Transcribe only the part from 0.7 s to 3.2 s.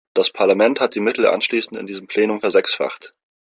hat die Mittel anschließend in diesem Plenum versechsfacht.